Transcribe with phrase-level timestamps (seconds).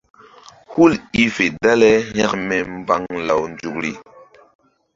[0.71, 3.91] Hul i fe dale hȩkme mbaŋ law nzukri.